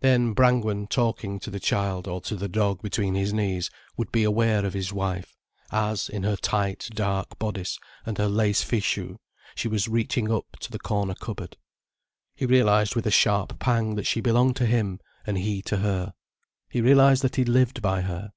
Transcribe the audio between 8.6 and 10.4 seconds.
fichu, she was reaching